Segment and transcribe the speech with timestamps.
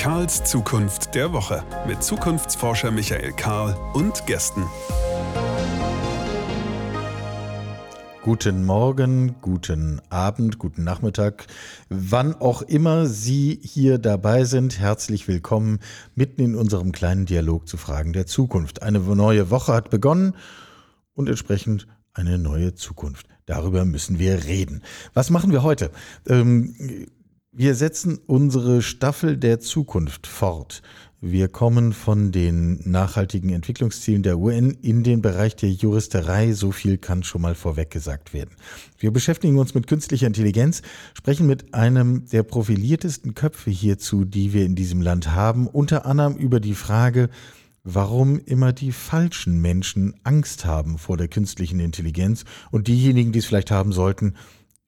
[0.00, 4.64] Karls Zukunft der Woche mit Zukunftsforscher Michael Karl und Gästen.
[8.22, 11.48] Guten Morgen, guten Abend, guten Nachmittag,
[11.90, 14.78] wann auch immer Sie hier dabei sind.
[14.78, 15.80] Herzlich willkommen
[16.14, 18.82] mitten in unserem kleinen Dialog zu Fragen der Zukunft.
[18.82, 20.34] Eine neue Woche hat begonnen
[21.12, 23.26] und entsprechend eine neue Zukunft.
[23.44, 24.82] Darüber müssen wir reden.
[25.12, 25.90] Was machen wir heute?
[26.26, 26.74] Ähm,
[27.52, 30.82] wir setzen unsere Staffel der Zukunft fort.
[31.20, 36.52] Wir kommen von den nachhaltigen Entwicklungszielen der UN in den Bereich der Juristerei.
[36.52, 38.54] So viel kann schon mal vorweg gesagt werden.
[38.98, 40.80] Wir beschäftigen uns mit künstlicher Intelligenz,
[41.12, 46.36] sprechen mit einem der profiliertesten Köpfe hierzu, die wir in diesem Land haben, unter anderem
[46.36, 47.28] über die Frage,
[47.82, 53.46] warum immer die falschen Menschen Angst haben vor der künstlichen Intelligenz und diejenigen, die es
[53.46, 54.36] vielleicht haben sollten,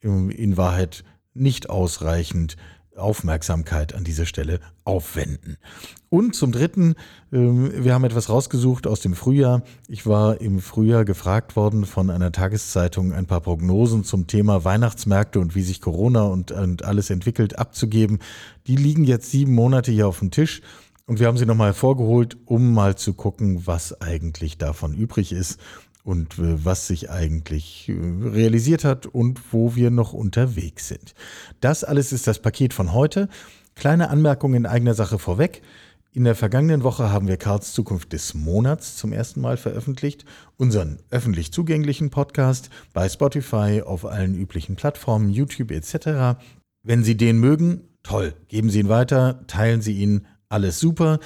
[0.00, 2.56] in Wahrheit nicht ausreichend
[2.96, 5.56] Aufmerksamkeit an dieser Stelle aufwenden.
[6.08, 6.94] Und zum Dritten,
[7.32, 9.62] ähm, wir haben etwas rausgesucht aus dem Frühjahr.
[9.88, 15.40] Ich war im Frühjahr gefragt worden von einer Tageszeitung, ein paar Prognosen zum Thema Weihnachtsmärkte
[15.40, 18.18] und wie sich Corona und, und alles entwickelt abzugeben.
[18.66, 20.60] Die liegen jetzt sieben Monate hier auf dem Tisch.
[21.06, 25.58] Und wir haben sie nochmal hervorgeholt, um mal zu gucken, was eigentlich davon übrig ist
[26.02, 31.14] und äh, was sich eigentlich äh, realisiert hat und wo wir noch unterwegs sind.
[31.60, 33.28] Das alles ist das Paket von heute.
[33.74, 35.62] Kleine Anmerkung in eigener Sache vorweg.
[36.14, 40.26] In der vergangenen Woche haben wir Karls Zukunft des Monats zum ersten Mal veröffentlicht,
[40.58, 46.38] unseren öffentlich zugänglichen Podcast bei Spotify, auf allen üblichen Plattformen, YouTube etc.
[46.82, 51.18] Wenn Sie den mögen, toll, geben Sie ihn weiter, teilen Sie ihn, alles super.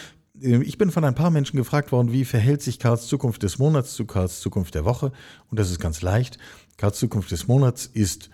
[0.42, 3.58] Ähm, ich bin von ein paar Menschen gefragt worden, wie verhält sich Karls Zukunft des
[3.58, 5.12] Monats zu Karls Zukunft der Woche?
[5.50, 6.38] Und das ist ganz leicht.
[6.76, 8.30] Karls Zukunft des Monats ist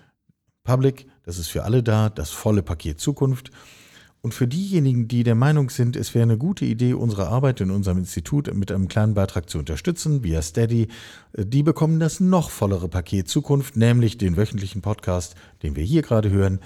[0.65, 3.51] public, das ist für alle da, das volle Paket Zukunft.
[4.25, 7.73] Und für diejenigen, die der Meinung sind, es wäre eine gute Idee, unsere Arbeit in
[7.73, 10.87] unserem Institut mit einem kleinen Beitrag zu unterstützen, via Steady,
[11.33, 16.03] äh, die bekommen das noch vollere Paket Zukunft, nämlich den wöchentlichen Podcast, den wir hier
[16.03, 16.61] gerade hören,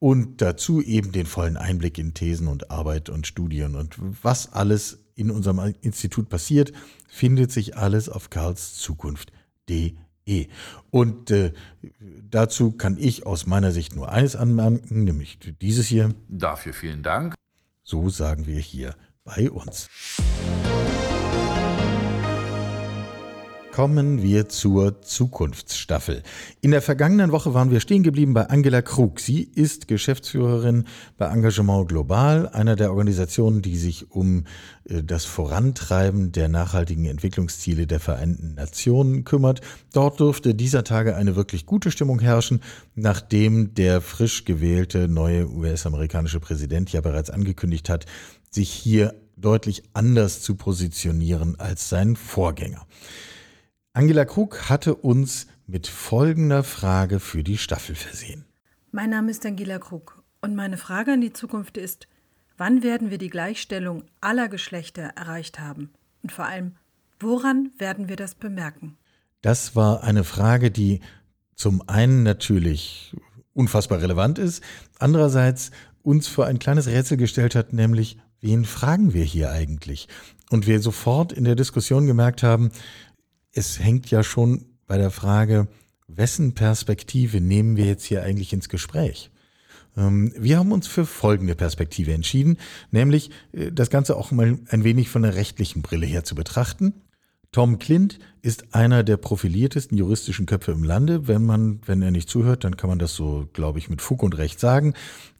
[0.00, 4.98] und dazu eben den vollen Einblick in Thesen und Arbeit und Studien und was alles
[5.14, 6.72] in unserem Institut passiert,
[7.06, 10.48] findet sich alles auf karlszukunft.de.
[10.90, 11.52] Und äh,
[12.30, 16.14] dazu kann ich aus meiner Sicht nur eines anmerken, nämlich dieses hier.
[16.28, 17.34] Dafür vielen Dank.
[17.82, 18.94] So sagen wir hier
[19.24, 19.90] bei uns.
[23.72, 26.24] Kommen wir zur Zukunftsstaffel.
[26.60, 29.20] In der vergangenen Woche waren wir stehen geblieben bei Angela Krug.
[29.20, 30.86] Sie ist Geschäftsführerin
[31.16, 34.44] bei Engagement Global, einer der Organisationen, die sich um
[34.88, 39.60] äh, das Vorantreiben der nachhaltigen Entwicklungsziele der Vereinten Nationen kümmert.
[39.92, 42.62] Dort durfte dieser Tage eine wirklich gute Stimmung herrschen,
[42.96, 48.06] nachdem der frisch gewählte neue US-amerikanische Präsident ja bereits angekündigt hat,
[48.50, 52.84] sich hier deutlich anders zu positionieren als sein Vorgänger.
[53.92, 58.44] Angela Krug hatte uns mit folgender Frage für die Staffel versehen.
[58.92, 62.06] Mein Name ist Angela Krug und meine Frage an die Zukunft ist,
[62.56, 65.90] wann werden wir die Gleichstellung aller Geschlechter erreicht haben?
[66.22, 66.76] Und vor allem,
[67.18, 68.96] woran werden wir das bemerken?
[69.42, 71.00] Das war eine Frage, die
[71.56, 73.16] zum einen natürlich
[73.54, 74.62] unfassbar relevant ist,
[75.00, 80.06] andererseits uns vor ein kleines Rätsel gestellt hat, nämlich, wen fragen wir hier eigentlich?
[80.48, 82.70] Und wir sofort in der Diskussion gemerkt haben,
[83.52, 85.68] es hängt ja schon bei der Frage,
[86.08, 89.30] wessen Perspektive nehmen wir jetzt hier eigentlich ins Gespräch?
[89.96, 92.58] Ähm, wir haben uns für folgende Perspektive entschieden,
[92.90, 96.94] nämlich äh, das Ganze auch mal ein wenig von der rechtlichen Brille her zu betrachten.
[97.52, 101.26] Tom Clint ist einer der profiliertesten juristischen Köpfe im Lande.
[101.26, 104.22] Wenn man, wenn er nicht zuhört, dann kann man das so, glaube ich, mit Fug
[104.22, 104.94] und Recht sagen.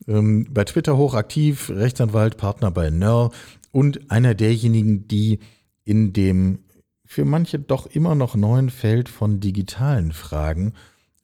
[0.09, 3.31] Ähm, bei Twitter hochaktiv, Rechtsanwalt, Partner bei NER
[3.71, 5.39] und einer derjenigen, die
[5.85, 6.59] in dem
[7.11, 10.75] für manche doch immer noch neuen Feld von digitalen Fragen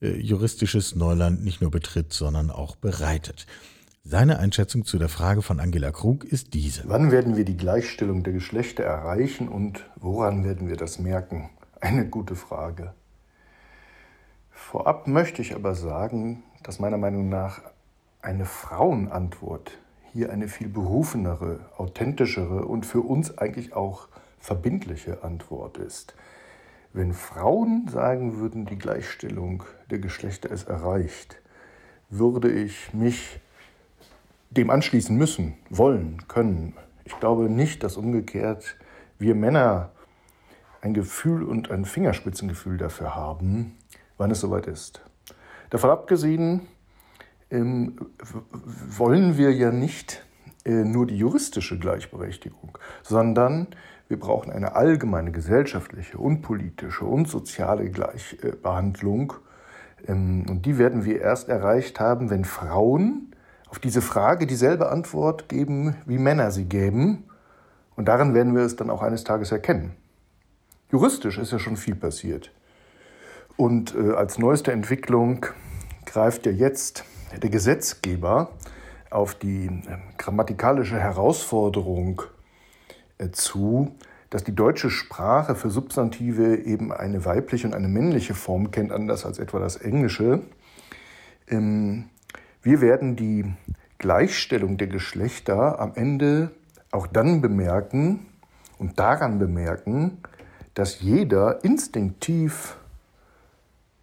[0.01, 3.47] äh, juristisches Neuland nicht nur betritt, sondern auch bereitet.
[4.03, 6.83] Seine Einschätzung zu der Frage von Angela Krug ist diese.
[6.87, 11.51] Wann werden wir die Gleichstellung der Geschlechter erreichen und woran werden wir das merken?
[11.79, 12.93] Eine gute Frage.
[14.51, 17.61] Vorab möchte ich aber sagen, dass meiner Meinung nach
[18.21, 19.71] eine Frauenantwort
[20.11, 24.09] hier eine viel berufenere, authentischere und für uns eigentlich auch
[24.47, 26.15] verbindliche Antwort ist.
[26.93, 31.41] Wenn Frauen sagen würden, die Gleichstellung der Geschlechter ist erreicht,
[32.09, 33.41] würde ich mich
[34.49, 36.75] dem anschließen müssen, wollen, können.
[37.03, 38.77] Ich glaube nicht, dass umgekehrt
[39.19, 39.91] wir Männer
[40.79, 43.77] ein Gefühl und ein Fingerspitzengefühl dafür haben,
[44.17, 45.01] wann es soweit ist.
[45.71, 46.61] Davon abgesehen
[47.51, 47.97] ähm,
[48.97, 50.25] wollen wir ja nicht
[50.63, 53.67] äh, nur die juristische Gleichberechtigung, sondern
[54.07, 59.33] wir brauchen eine allgemeine gesellschaftliche und politische und soziale Gleichbehandlung.
[60.07, 63.35] Ähm, und die werden wir erst erreicht haben, wenn Frauen
[63.69, 67.25] auf diese Frage dieselbe Antwort geben, wie Männer sie geben.
[67.95, 69.95] Und daran werden wir es dann auch eines Tages erkennen.
[70.89, 72.51] Juristisch ist ja schon viel passiert.
[73.57, 75.45] Und äh, als neueste Entwicklung
[76.05, 77.03] greift ja jetzt
[77.41, 78.51] der Gesetzgeber
[79.09, 82.21] auf die äh, grammatikalische Herausforderung
[83.31, 83.95] zu,
[84.29, 89.25] dass die deutsche Sprache für Substantive eben eine weibliche und eine männliche Form kennt, anders
[89.25, 90.41] als etwa das Englische.
[91.47, 92.09] Ähm,
[92.61, 93.45] wir werden die
[93.97, 96.51] Gleichstellung der Geschlechter am Ende
[96.91, 98.25] auch dann bemerken
[98.77, 100.19] und daran bemerken,
[100.73, 102.77] dass jeder instinktiv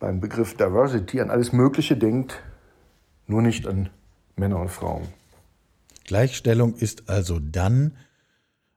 [0.01, 2.43] beim Begriff Diversity an alles Mögliche denkt,
[3.27, 3.91] nur nicht an
[4.37, 5.07] Männer und Frauen.
[6.05, 7.97] Gleichstellung ist also dann,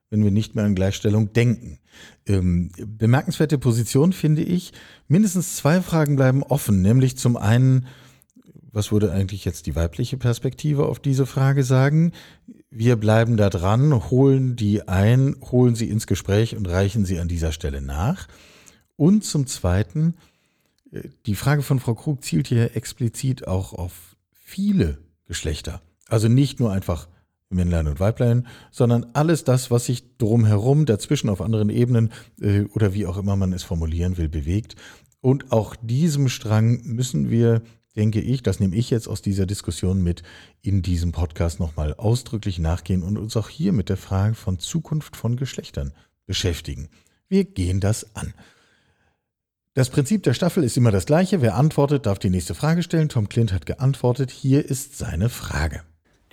[0.10, 1.80] wenn wir nicht mehr an Gleichstellung denken.
[2.26, 4.74] Ähm, bemerkenswerte Position finde ich.
[5.08, 7.88] Mindestens zwei Fragen bleiben offen, nämlich zum einen,
[8.72, 12.14] was würde eigentlich jetzt die weibliche Perspektive auf diese Frage sagen?
[12.70, 17.28] Wir bleiben da dran, holen die ein, holen sie ins Gespräch und reichen sie an
[17.28, 18.28] dieser Stelle nach.
[18.96, 20.16] Und zum Zweiten,
[20.92, 25.82] äh, die Frage von Frau Krug zielt hier explizit auch auf viele Geschlechter.
[26.08, 27.08] Also nicht nur einfach
[27.50, 32.12] Männlein und Weiblein, sondern alles das, was sich drumherum, dazwischen auf anderen Ebenen
[32.42, 34.76] äh, oder wie auch immer man es formulieren will, bewegt.
[35.22, 37.62] Und auch diesem Strang müssen wir
[37.98, 40.24] denke ich, das nehme ich jetzt aus dieser Diskussion mit,
[40.62, 45.18] in diesem Podcast nochmal ausdrücklich nachgehen und uns auch hier mit der Frage von Zukunft
[45.18, 45.92] von Geschlechtern
[46.26, 46.90] beschäftigen.
[47.28, 48.34] Wir gehen das an.
[49.74, 51.42] Das Prinzip der Staffel ist immer das gleiche.
[51.42, 53.10] Wer antwortet, darf die nächste Frage stellen.
[53.10, 54.32] Tom Clint hat geantwortet.
[54.32, 55.82] Hier ist seine Frage.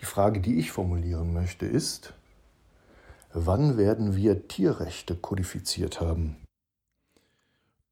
[0.05, 2.12] Die Frage, die ich formulieren möchte, ist,
[3.33, 6.37] wann werden wir Tierrechte kodifiziert haben?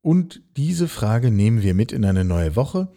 [0.02, 2.88] Und diese Frage nehmen wir mit in eine neue Woche.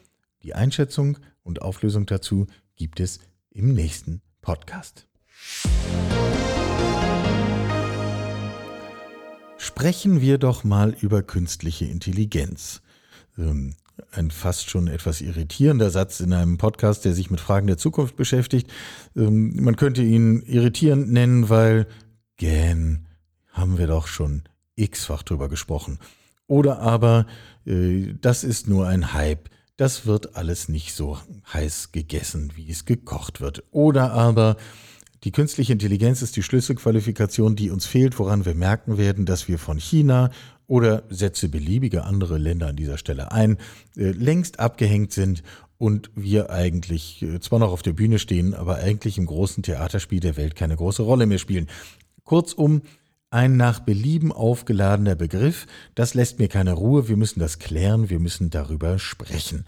[0.44, 3.20] Die Einschätzung und Auflösung dazu gibt es
[3.52, 5.08] im nächsten Podcast.
[9.58, 12.82] Sprechen wir doch mal über künstliche Intelligenz.
[14.16, 18.16] Ein fast schon etwas irritierender Satz in einem Podcast, der sich mit Fragen der Zukunft
[18.16, 18.72] beschäftigt.
[19.16, 21.88] Ähm, man könnte ihn irritierend nennen, weil
[22.38, 23.08] gähn,
[23.52, 24.44] haben wir doch schon
[24.76, 26.00] x-fach drüber gesprochen.
[26.48, 27.26] Oder aber,
[27.66, 31.20] äh, das ist nur ein Hype, das wird alles nicht so
[31.52, 33.64] heiß gegessen, wie es gekocht wird.
[33.72, 34.56] Oder aber
[35.26, 39.58] die künstliche Intelligenz ist die Schlüsselqualifikation, die uns fehlt, woran wir merken werden, dass wir
[39.58, 40.30] von China
[40.68, 43.58] oder setze beliebige andere Länder an dieser Stelle ein,
[43.98, 45.44] äh, längst abgehängt sind
[45.78, 50.20] und wir eigentlich äh, zwar noch auf der Bühne stehen, aber eigentlich im großen Theaterspiel
[50.20, 51.68] der Welt keine große Rolle mehr spielen.
[52.24, 52.82] Kurzum,
[53.30, 55.68] ein nach Belieben aufgeladener Begriff.
[55.94, 57.10] Das lässt mir keine Ruhe.
[57.10, 58.10] Wir müssen das klären.
[58.10, 59.66] Wir müssen darüber sprechen.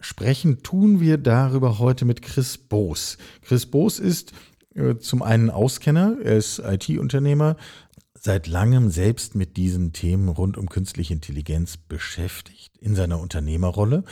[0.00, 3.16] Sprechen tun wir darüber heute mit Chris Boos.
[3.42, 4.32] Chris Boos ist
[4.74, 7.56] äh, zum einen Auskenner, er ist IT-Unternehmer,
[8.24, 14.04] seit langem selbst mit diesen Themen rund um künstliche Intelligenz beschäftigt in seiner Unternehmerrolle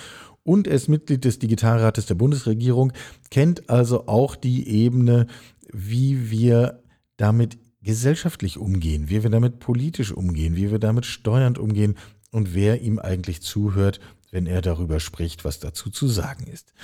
[0.42, 2.92] und er ist Mitglied des Digitalrates der Bundesregierung,
[3.31, 5.28] kennt also auch die Ebene,
[5.73, 6.83] wie wir
[7.16, 11.97] damit gesellschaftlich umgehen, wie wir damit politisch umgehen, wie wir damit steuernd umgehen
[12.31, 13.99] und wer ihm eigentlich zuhört,
[14.31, 16.75] wenn er darüber spricht, was dazu zu sagen ist.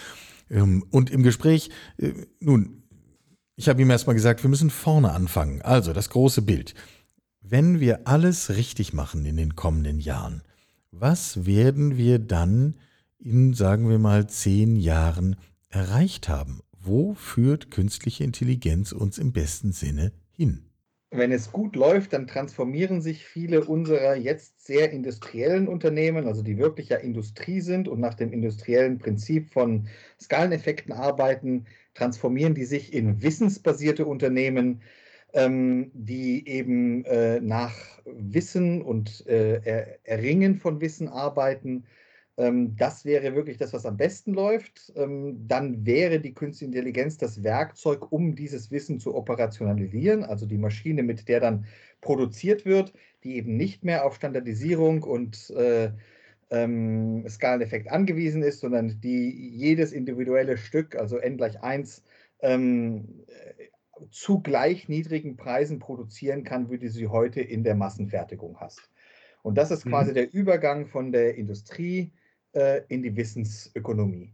[0.51, 2.83] Ähm, und im Gespräch, äh, nun,
[3.57, 5.63] ich habe ihm erstmal gesagt, wir müssen vorne anfangen.
[5.63, 6.75] Also das große Bild.
[7.51, 10.43] Wenn wir alles richtig machen in den kommenden Jahren,
[10.91, 12.75] was werden wir dann
[13.19, 15.37] in, sagen wir mal, zehn Jahren
[15.71, 16.61] erreicht haben?
[16.79, 20.69] Wo führt künstliche Intelligenz uns im besten Sinne hin?
[21.11, 26.59] wenn es gut läuft, dann transformieren sich viele unserer jetzt sehr industriellen Unternehmen, also die
[26.59, 29.89] wirklich ja Industrie sind und nach dem industriellen Prinzip von
[30.21, 31.65] Skaleneffekten arbeiten,
[31.95, 34.83] transformieren die sich in wissensbasierte Unternehmen,
[35.33, 41.85] ähm, die eben äh, nach Wissen und äh, Erringen von Wissen arbeiten
[42.39, 44.93] ähm, das wäre wirklich das, was am besten läuft.
[44.97, 50.57] Ähm, dann wäre die Künstliche Intelligenz das Werkzeug, um dieses Wissen zu operationalisieren, also die
[50.57, 51.67] Maschine, mit der dann
[52.01, 52.93] produziert wird,
[53.25, 55.91] die eben nicht mehr auf Standardisierung und äh,
[56.51, 62.05] ähm, Skaleneffekt angewiesen ist, sondern die jedes individuelle Stück, also n gleich 1,
[62.41, 63.25] ähm,
[64.11, 68.91] zu gleich niedrigen Preisen produzieren kann, wie du sie heute in der Massenfertigung hast.
[69.43, 70.15] Und das ist quasi mhm.
[70.15, 72.13] der Übergang von der Industrie
[72.53, 74.33] äh, in die Wissensökonomie.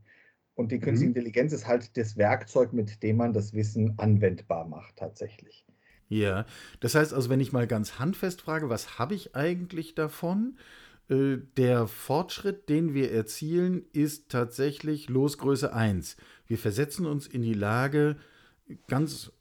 [0.55, 1.17] Und die künstliche mhm.
[1.17, 5.67] Intelligenz ist halt das Werkzeug, mit dem man das Wissen anwendbar macht tatsächlich.
[6.09, 6.47] Ja,
[6.81, 10.59] das heißt also, wenn ich mal ganz handfest frage, was habe ich eigentlich davon?
[11.09, 16.17] Äh, der Fortschritt, den wir erzielen, ist tatsächlich Losgröße 1.
[16.47, 18.17] Wir versetzen uns in die Lage,
[18.87, 19.33] ganz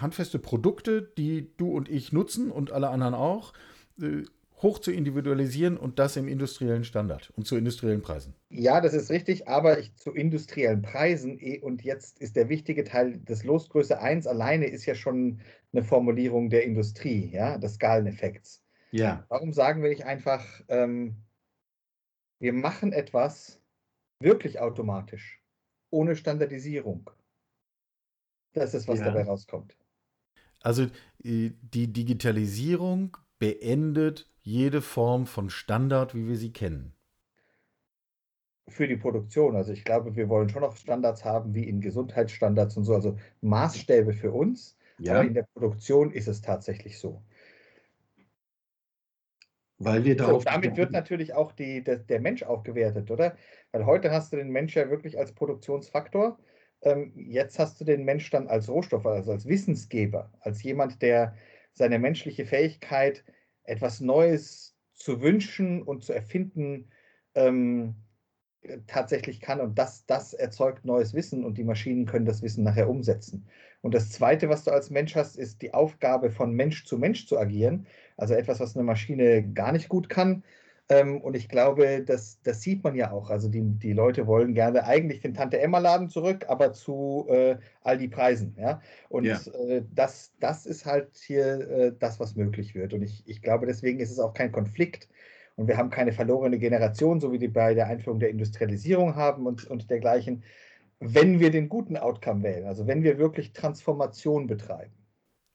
[0.00, 3.52] handfeste Produkte, die du und ich nutzen und alle anderen auch,
[4.00, 4.22] äh,
[4.62, 8.34] hoch zu individualisieren und das im industriellen Standard und zu industriellen Preisen.
[8.50, 12.84] Ja, das ist richtig, aber ich, zu industriellen Preisen eh, und jetzt ist der wichtige
[12.84, 15.40] Teil des Losgröße 1 alleine ist ja schon
[15.72, 18.62] eine Formulierung der Industrie, ja, des Skaleneffekts.
[18.90, 19.24] Ja.
[19.28, 21.16] Warum sagen wir nicht einfach, ähm,
[22.38, 23.60] wir machen etwas
[24.20, 25.42] wirklich automatisch,
[25.90, 27.08] ohne Standardisierung?
[28.52, 29.06] Das ist, was ja.
[29.06, 29.76] dabei rauskommt.
[30.62, 30.84] Also
[31.22, 36.92] äh, die Digitalisierung beendet jede Form von Standard, wie wir sie kennen.
[38.68, 39.56] Für die Produktion.
[39.56, 43.16] Also ich glaube, wir wollen schon noch Standards haben, wie in Gesundheitsstandards und so, also
[43.40, 44.76] Maßstäbe für uns.
[44.98, 45.14] Ja.
[45.14, 47.22] Aber in der Produktion ist es tatsächlich so.
[49.78, 50.42] Weil wir darauf.
[50.42, 53.36] So, damit wird natürlich auch die, der, der, Mensch aufgewertet, oder?
[53.72, 56.38] Weil heute hast du den Mensch ja wirklich als Produktionsfaktor.
[56.82, 61.34] Ähm, jetzt hast du den Mensch dann als Rohstoff, also als Wissensgeber, als jemand, der
[61.72, 63.24] seine menschliche Fähigkeit,
[63.64, 66.90] etwas Neues zu wünschen und zu erfinden,
[67.34, 67.94] ähm,
[68.86, 69.60] tatsächlich kann.
[69.60, 73.46] Und das, das erzeugt neues Wissen und die Maschinen können das Wissen nachher umsetzen.
[73.80, 77.26] Und das Zweite, was du als Mensch hast, ist die Aufgabe, von Mensch zu Mensch
[77.26, 77.86] zu agieren.
[78.16, 80.44] Also etwas, was eine Maschine gar nicht gut kann.
[80.90, 83.30] Ähm, und ich glaube, das, das sieht man ja auch.
[83.30, 88.08] Also die, die Leute wollen gerne eigentlich den Tante-Emma-Laden zurück, aber zu äh, all die
[88.08, 88.56] Preisen.
[88.58, 88.82] Ja?
[89.08, 89.38] Und ja.
[89.68, 92.92] Äh, das, das ist halt hier äh, das, was möglich wird.
[92.92, 95.08] Und ich, ich glaube, deswegen ist es auch kein Konflikt.
[95.54, 99.46] Und wir haben keine verlorene Generation, so wie die bei der Einführung der Industrialisierung haben
[99.46, 100.42] und, und dergleichen,
[100.98, 104.92] wenn wir den guten Outcome wählen, also wenn wir wirklich Transformation betreiben.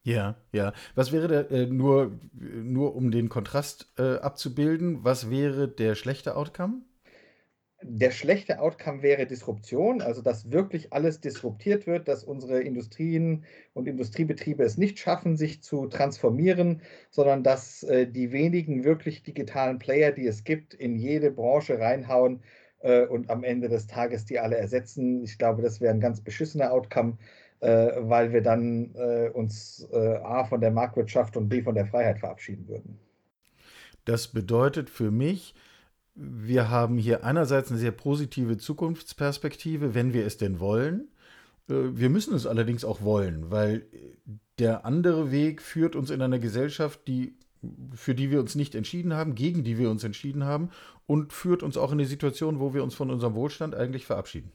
[0.05, 0.71] Ja, ja.
[0.93, 6.35] Was wäre der, äh, nur, nur um den Kontrast äh, abzubilden, was wäre der schlechte
[6.37, 6.83] Outcome?
[7.81, 13.87] Der schlechte Outcome wäre Disruption, also dass wirklich alles disruptiert wird, dass unsere Industrien und
[13.87, 20.11] Industriebetriebe es nicht schaffen, sich zu transformieren, sondern dass äh, die wenigen wirklich digitalen Player,
[20.11, 22.43] die es gibt, in jede Branche reinhauen
[22.79, 25.23] äh, und am Ende des Tages die alle ersetzen.
[25.23, 27.17] Ich glaube, das wäre ein ganz beschissener Outcome,
[27.59, 31.87] äh, weil wir dann äh, uns äh, A von der Marktwirtschaft und B von der
[31.87, 32.99] Freiheit verabschieden würden.
[34.05, 35.55] Das bedeutet für mich,
[36.15, 41.09] wir haben hier einerseits eine sehr positive Zukunftsperspektive, wenn wir es denn wollen.
[41.69, 43.85] Äh, wir müssen es allerdings auch wollen, weil
[44.59, 47.35] der andere Weg führt uns in eine Gesellschaft, die
[47.93, 50.69] für die wir uns nicht entschieden haben, gegen die wir uns entschieden haben
[51.07, 54.51] und führt uns auch in die Situation, wo wir uns von unserem Wohlstand eigentlich verabschieden.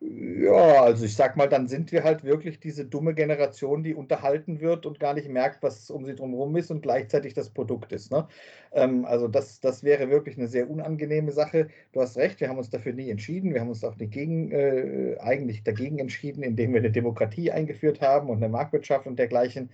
[0.00, 4.60] Ja, also ich sag mal, dann sind wir halt wirklich diese dumme Generation, die unterhalten
[4.60, 8.12] wird und gar nicht merkt, was um sie drumherum ist und gleichzeitig das Produkt ist.
[8.12, 8.28] Ne?
[8.70, 11.66] Ähm, also das, das wäre wirklich eine sehr unangenehme Sache.
[11.90, 13.52] Du hast recht, wir haben uns dafür nie entschieden.
[13.52, 18.30] Wir haben uns auch dagegen, äh, eigentlich dagegen entschieden, indem wir eine Demokratie eingeführt haben
[18.30, 19.68] und eine Marktwirtschaft und dergleichen.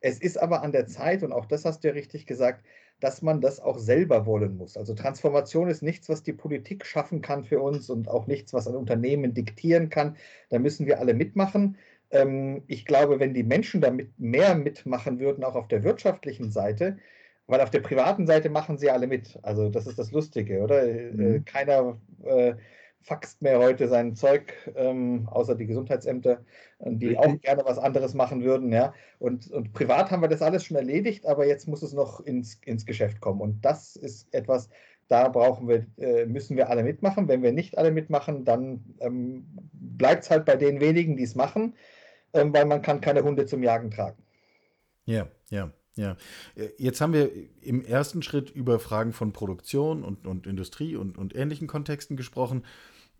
[0.00, 2.64] Es ist aber an der Zeit, und auch das hast du ja richtig gesagt,
[3.04, 4.78] dass man das auch selber wollen muss.
[4.78, 8.66] Also Transformation ist nichts, was die Politik schaffen kann für uns und auch nichts, was
[8.66, 10.16] ein Unternehmen diktieren kann.
[10.48, 11.76] Da müssen wir alle mitmachen.
[12.10, 16.96] Ähm, ich glaube, wenn die Menschen damit mehr mitmachen würden, auch auf der wirtschaftlichen Seite,
[17.46, 19.38] weil auf der privaten Seite machen sie alle mit.
[19.42, 20.82] Also das ist das Lustige, oder?
[20.88, 21.44] Äh, mhm.
[21.44, 22.54] Keiner äh,
[23.04, 26.42] faxt mehr heute sein Zeug, ähm, außer die Gesundheitsämter,
[26.78, 28.72] äh, die auch gerne was anderes machen würden.
[28.72, 28.94] Ja.
[29.18, 32.60] Und, und privat haben wir das alles schon erledigt, aber jetzt muss es noch ins,
[32.64, 33.40] ins Geschäft kommen.
[33.42, 34.70] Und das ist etwas,
[35.08, 37.28] da brauchen wir, äh, müssen wir alle mitmachen.
[37.28, 41.34] Wenn wir nicht alle mitmachen, dann ähm, bleibt es halt bei den wenigen, die es
[41.34, 41.74] machen,
[42.32, 44.22] ähm, weil man kann keine Hunde zum Jagen tragen.
[45.04, 45.70] Ja, ja.
[45.96, 46.16] Ja,
[46.56, 47.30] äh, jetzt haben wir
[47.60, 52.64] im ersten Schritt über Fragen von Produktion und, und Industrie und, und ähnlichen Kontexten gesprochen.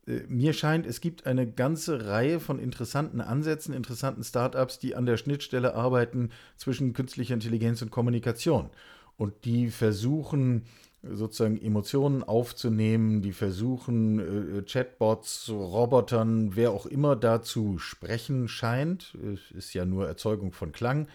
[0.07, 5.07] Äh, mir scheint, es gibt eine ganze Reihe von interessanten Ansätzen, interessanten Startups, die an
[5.07, 8.71] der Schnittstelle arbeiten zwischen künstlicher Intelligenz und Kommunikation.
[9.17, 10.65] Und die versuchen,
[11.03, 14.19] sozusagen Emotionen aufzunehmen, die versuchen,
[14.59, 19.17] äh, Chatbots, Robotern, wer auch immer dazu sprechen scheint,
[19.55, 21.09] ist ja nur Erzeugung von Klang,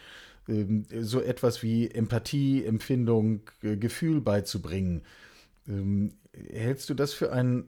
[0.47, 5.01] ähm, so etwas wie Empathie, Empfindung, Gefühl beizubringen.
[5.67, 7.67] Ähm, hältst du das für einen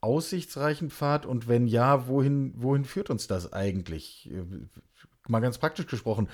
[0.00, 1.26] aussichtsreichen Pfad?
[1.26, 4.30] Und wenn ja, wohin, wohin führt uns das eigentlich?
[5.28, 6.28] Mal ganz praktisch gesprochen,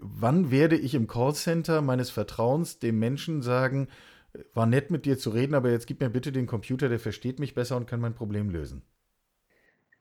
[0.00, 3.88] wann werde ich im Callcenter meines Vertrauens dem Menschen sagen,
[4.54, 7.38] war nett mit dir zu reden, aber jetzt gib mir bitte den Computer, der versteht
[7.38, 8.82] mich besser und kann mein Problem lösen?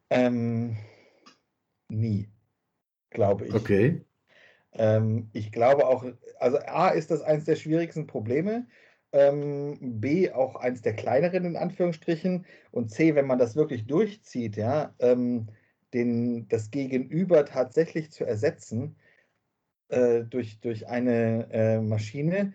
[0.10, 0.78] Ähm,
[1.88, 2.30] nie,
[3.10, 3.54] glaube ich.
[3.54, 4.06] Okay.
[4.74, 6.06] Ähm, ich glaube auch,
[6.39, 8.68] also A ist das eines der schwierigsten Probleme,
[9.12, 14.56] ähm, B auch eins der kleineren in Anführungsstrichen und C, wenn man das wirklich durchzieht,
[14.56, 15.48] ja, ähm,
[15.94, 18.96] den, das Gegenüber tatsächlich zu ersetzen
[19.89, 22.54] äh, durch, durch eine äh, Maschine.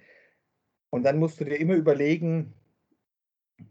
[0.90, 2.52] Und dann musst du dir immer überlegen,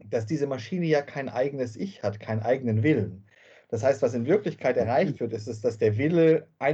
[0.06, 3.26] dass diese Maschine ja kein eigenes Ich hat, keinen eigenen Willen.
[3.70, 6.74] Das heißt, was in Wirklichkeit erreicht wird, ist, ist dass der Wille ein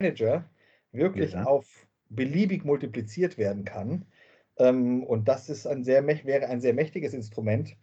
[0.00, 0.48] Manager
[0.92, 1.44] wirklich ja.
[1.44, 4.04] auf beliebig multipliziert werden kann.
[4.58, 7.76] Ähm, und das ist ein sehr, wäre ein sehr mächtiges Instrument,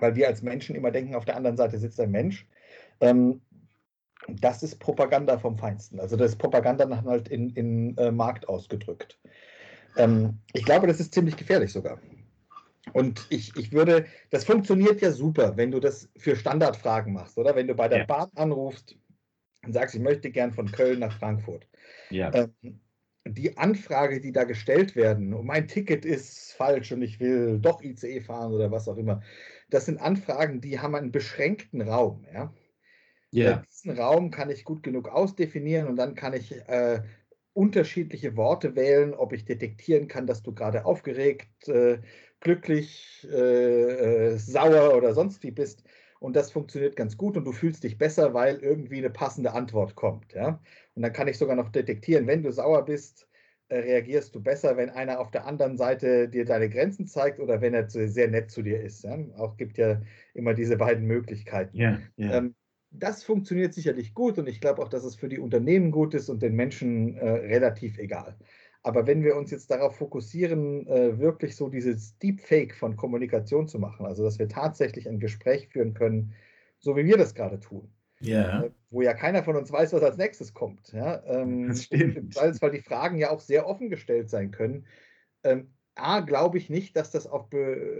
[0.00, 2.46] weil wir als Menschen immer denken, auf der anderen Seite sitzt ein Mensch.
[3.00, 3.40] Ähm,
[4.28, 6.00] das ist Propaganda vom Feinsten.
[6.00, 9.18] Also das ist Propaganda dann halt in, in äh, Markt ausgedrückt.
[9.96, 11.98] Ähm, ich glaube, das ist ziemlich gefährlich sogar.
[12.92, 17.54] Und ich, ich würde, das funktioniert ja super, wenn du das für Standardfragen machst, oder?
[17.54, 18.04] Wenn du bei der ja.
[18.04, 18.96] Bahn anrufst
[19.64, 21.66] und sagst, ich möchte gern von Köln nach Frankfurt.
[22.10, 22.32] Ja.
[22.34, 22.80] Ähm,
[23.26, 27.82] die Anfrage, die da gestellt werden, und mein Ticket ist falsch und ich will doch
[27.82, 29.22] ICE fahren oder was auch immer,
[29.70, 32.26] das sind Anfragen, die haben einen beschränkten Raum.
[32.32, 32.52] Ja?
[33.34, 33.62] Yeah.
[33.68, 37.02] Diesen Raum kann ich gut genug ausdefinieren und dann kann ich äh,
[37.54, 41.98] unterschiedliche Worte wählen, ob ich detektieren kann, dass du gerade aufgeregt, äh,
[42.40, 45.82] glücklich, äh, äh, sauer oder sonst wie bist.
[46.24, 49.94] Und das funktioniert ganz gut und du fühlst dich besser, weil irgendwie eine passende Antwort
[49.94, 50.32] kommt.
[50.32, 50.58] Ja?
[50.94, 53.28] Und dann kann ich sogar noch detektieren, wenn du sauer bist,
[53.68, 57.60] äh, reagierst du besser, wenn einer auf der anderen Seite dir deine Grenzen zeigt oder
[57.60, 59.04] wenn er sehr nett zu dir ist.
[59.04, 59.18] Ja?
[59.36, 60.00] Auch gibt ja
[60.32, 61.76] immer diese beiden Möglichkeiten.
[61.76, 62.38] Yeah, yeah.
[62.38, 62.54] Ähm,
[62.90, 66.30] das funktioniert sicherlich gut und ich glaube auch, dass es für die Unternehmen gut ist
[66.30, 68.38] und den Menschen äh, relativ egal.
[68.84, 73.78] Aber wenn wir uns jetzt darauf fokussieren, äh, wirklich so dieses Deepfake von Kommunikation zu
[73.78, 76.34] machen, also dass wir tatsächlich ein Gespräch führen können,
[76.78, 78.64] so wie wir das gerade tun, ja.
[78.64, 80.92] Äh, wo ja keiner von uns weiß, was als nächstes kommt.
[80.92, 81.22] Ja?
[81.26, 82.36] Ähm, das stimmt.
[82.36, 84.86] Weil, weil die Fragen ja auch sehr offen gestellt sein können.
[85.42, 87.48] Ähm, A, glaube ich nicht, dass das auf,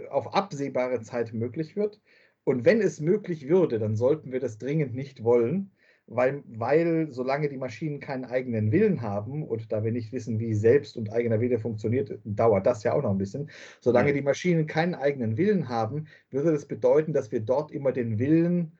[0.09, 2.01] auf absehbare Zeit möglich wird.
[2.43, 5.71] Und wenn es möglich würde, dann sollten wir das dringend nicht wollen,
[6.07, 10.53] weil, weil solange die Maschinen keinen eigenen Willen haben und da wir nicht wissen, wie
[10.53, 13.49] selbst und eigener Wille funktioniert, dauert das ja auch noch ein bisschen.
[13.81, 18.19] Solange die Maschinen keinen eigenen Willen haben, würde das bedeuten, dass wir dort immer den
[18.19, 18.77] Willen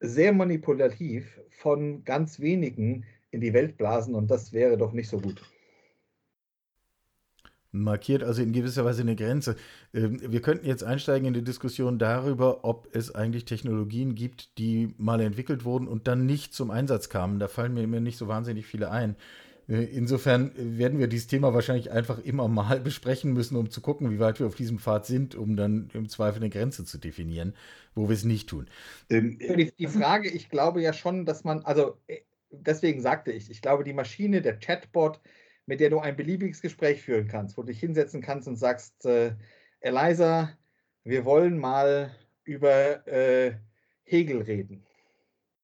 [0.00, 5.18] sehr manipulativ von ganz wenigen in die Welt blasen und das wäre doch nicht so
[5.20, 5.42] gut
[7.72, 9.56] markiert also in gewisser Weise eine Grenze.
[9.92, 14.94] Ähm, wir könnten jetzt einsteigen in die Diskussion darüber, ob es eigentlich Technologien gibt, die
[14.98, 17.38] mal entwickelt wurden und dann nicht zum Einsatz kamen.
[17.38, 19.16] Da fallen mir immer nicht so wahnsinnig viele ein.
[19.68, 24.10] Äh, insofern werden wir dieses Thema wahrscheinlich einfach immer mal besprechen müssen, um zu gucken,
[24.10, 27.54] wie weit wir auf diesem Pfad sind, um dann im Zweifel eine Grenze zu definieren,
[27.94, 28.68] wo wir es nicht tun.
[29.10, 33.50] Ähm, die, die Frage, ich glaube ja schon, dass man, also äh, deswegen sagte ich,
[33.50, 35.20] ich glaube, die Maschine, der Chatbot,
[35.68, 39.04] mit der du ein beliebiges Gespräch führen kannst, wo du dich hinsetzen kannst und sagst,
[39.04, 39.32] äh,
[39.80, 40.48] Eliza,
[41.04, 42.10] wir wollen mal
[42.42, 43.52] über äh,
[44.02, 44.86] Hegel reden.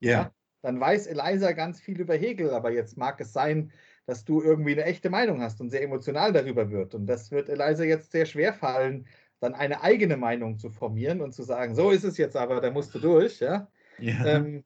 [0.01, 0.11] Ja.
[0.11, 0.35] ja.
[0.61, 3.73] Dann weiß Eliza ganz viel über Hegel, aber jetzt mag es sein,
[4.05, 6.95] dass du irgendwie eine echte Meinung hast und sehr emotional darüber wird.
[6.95, 9.07] Und das wird Eliza jetzt sehr schwer fallen,
[9.41, 12.71] dann eine eigene Meinung zu formieren und zu sagen, so ist es jetzt aber, da
[12.71, 13.41] musst du durch.
[13.41, 13.69] Ja.
[13.99, 14.27] ja.
[14.27, 14.65] Ähm,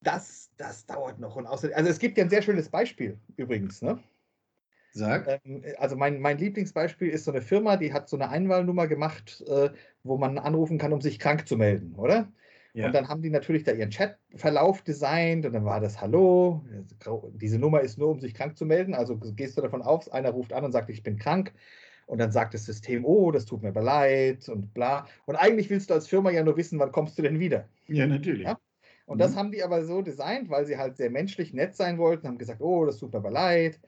[0.00, 1.34] das, das dauert noch.
[1.34, 3.82] Und außerdem, also es gibt ja ein sehr schönes Beispiel übrigens.
[3.82, 3.98] Ne?
[4.92, 5.40] Sag.
[5.44, 9.44] Ähm, also mein, mein Lieblingsbeispiel ist so eine Firma, die hat so eine Einwahlnummer gemacht,
[9.48, 9.70] äh,
[10.02, 12.28] wo man anrufen kann, um sich krank zu melden, oder?
[12.72, 12.86] Ja.
[12.86, 16.64] Und dann haben die natürlich da ihren Chatverlauf designt und dann war das Hallo,
[17.34, 18.94] diese Nummer ist nur, um sich krank zu melden.
[18.94, 21.52] Also gehst du davon aus, einer ruft an und sagt, ich bin krank.
[22.06, 25.06] Und dann sagt das System, oh, das tut mir leid und bla.
[25.26, 27.68] Und eigentlich willst du als Firma ja nur wissen, wann kommst du denn wieder?
[27.86, 28.46] Ja, natürlich.
[28.46, 28.58] Ja?
[29.06, 29.20] Und mhm.
[29.20, 32.38] das haben die aber so designt, weil sie halt sehr menschlich nett sein wollten, haben
[32.38, 33.78] gesagt, oh, das tut mir leid.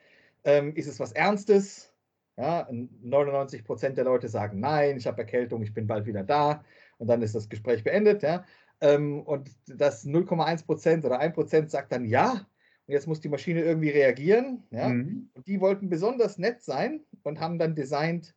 [0.45, 1.93] Ähm, ist es was Ernstes?
[2.37, 6.65] Ja, 99 Prozent der Leute sagen nein, ich habe Erkältung, ich bin bald wieder da
[6.97, 8.23] und dann ist das Gespräch beendet.
[8.23, 8.45] Ja.
[8.81, 12.47] Ähm, und das 0,1 Prozent oder 1 Prozent sagt dann ja
[12.87, 14.65] und jetzt muss die Maschine irgendwie reagieren.
[14.71, 14.89] Ja.
[14.89, 15.31] Mhm.
[15.35, 18.35] Und die wollten besonders nett sein und haben dann designt,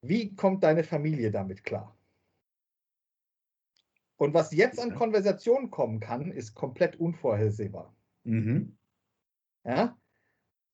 [0.00, 1.96] wie kommt deine Familie damit klar?
[4.16, 7.94] Und was jetzt an Konversationen kommen kann, ist komplett unvorhersehbar.
[8.24, 8.76] Mhm.
[9.64, 9.96] Ja?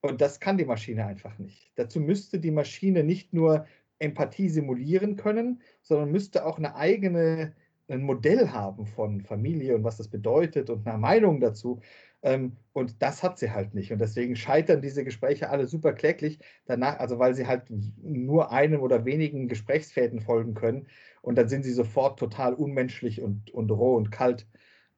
[0.03, 1.73] Und das kann die Maschine einfach nicht.
[1.75, 3.67] Dazu müsste die Maschine nicht nur
[3.99, 7.53] Empathie simulieren können, sondern müsste auch eine eigene
[7.91, 11.81] ein Modell haben von Familie und was das bedeutet und eine Meinung dazu.
[12.23, 13.93] Ähm, und das hat sie halt nicht.
[13.93, 17.65] Und deswegen scheitern diese Gespräche alle super kläglich danach, also weil sie halt
[18.03, 20.87] nur einem oder wenigen Gesprächsfäden folgen können.
[21.23, 24.47] Und dann sind sie sofort total unmenschlich und, und roh und kalt.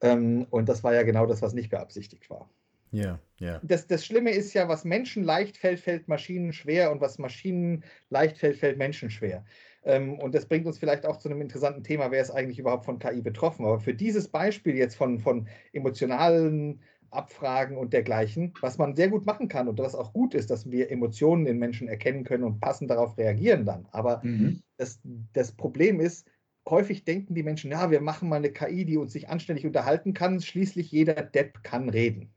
[0.01, 2.51] Ähm, und das war ja genau das, was nicht beabsichtigt war.
[2.93, 3.61] Ja, ja.
[3.63, 7.85] Das, das Schlimme ist ja, was Menschen leicht fällt, fällt Maschinen schwer und was Maschinen
[8.11, 9.45] leicht fällt, fällt Menschen schwer.
[9.85, 12.85] Ähm, und das bringt uns vielleicht auch zu einem interessanten Thema, wer ist eigentlich überhaupt
[12.85, 13.65] von KI betroffen.
[13.65, 19.27] Aber für dieses Beispiel jetzt von, von emotionalen Abfragen und dergleichen, was man sehr gut
[19.27, 22.61] machen kann und was auch gut ist, dass wir Emotionen in Menschen erkennen können und
[22.61, 23.87] passend darauf reagieren dann.
[23.91, 24.63] Aber mhm.
[24.77, 25.01] das,
[25.33, 26.27] das Problem ist,
[26.69, 30.15] häufig denken die Menschen, ja, wir machen mal eine KI, die uns sich anständig unterhalten
[30.15, 30.41] kann.
[30.41, 32.33] Schließlich jeder Depp kann reden.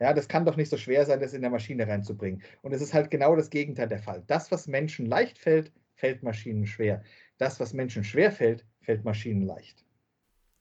[0.00, 2.42] Ja, das kann doch nicht so schwer sein, das in der Maschine reinzubringen.
[2.62, 4.24] Und es ist halt genau das Gegenteil der Fall.
[4.26, 7.02] Das, was Menschen leicht fällt, fällt Maschinen schwer.
[7.36, 9.84] Das, was Menschen schwer fällt, fällt Maschinen leicht.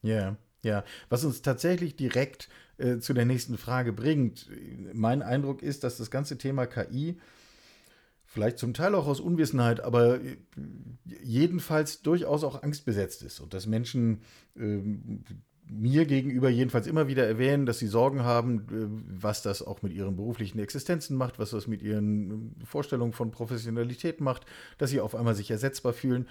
[0.02, 0.72] Ja, yeah, ja.
[0.72, 0.86] Yeah.
[1.08, 4.50] Was uns tatsächlich direkt äh, zu der nächsten Frage bringt.
[4.94, 7.18] Mein Eindruck ist, dass das ganze Thema KI
[8.26, 10.38] vielleicht zum Teil auch aus Unwissenheit, aber äh,
[11.06, 14.22] jedenfalls durchaus auch angstbesetzt ist und dass Menschen
[14.56, 14.80] äh,
[15.70, 19.94] mir gegenüber jedenfalls immer wieder erwähnen, dass sie Sorgen haben, äh, was das auch mit
[19.94, 24.46] ihren beruflichen Existenzen macht, was das mit ihren Vorstellungen von Professionalität macht,
[24.78, 26.28] dass sie auf einmal sich ersetzbar fühlen.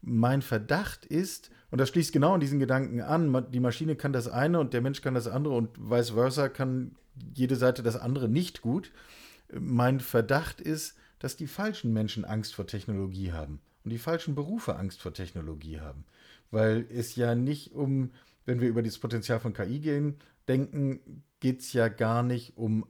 [0.00, 4.28] Mein Verdacht ist, und das schließt genau an diesen Gedanken an, die Maschine kann das
[4.28, 6.92] eine und der Mensch kann das andere und vice versa kann
[7.34, 8.90] jede Seite das andere nicht gut.
[9.52, 14.76] Mein Verdacht ist, dass die falschen Menschen Angst vor Technologie haben und die falschen Berufe
[14.76, 16.04] Angst vor Technologie haben.
[16.50, 18.10] Weil es ja nicht um,
[18.48, 20.16] wenn wir über das Potenzial von KI gehen,
[20.48, 22.86] denken, geht es ja gar nicht um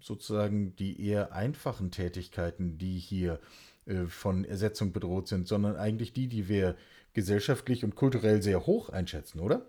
[0.00, 3.38] sozusagen die eher einfachen Tätigkeiten, die hier
[3.84, 6.76] äh, von Ersetzung bedroht sind, sondern eigentlich die, die wir
[7.12, 9.66] gesellschaftlich und kulturell sehr hoch einschätzen, oder?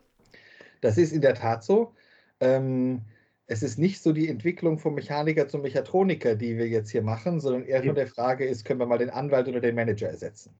[0.79, 1.93] Das ist in der Tat so.
[2.39, 3.01] Ähm,
[3.45, 7.41] es ist nicht so die Entwicklung vom Mechaniker zum Mechatroniker, die wir jetzt hier machen,
[7.41, 7.86] sondern eher ja.
[7.86, 10.53] nur der Frage ist, können wir mal den Anwalt oder den Manager ersetzen?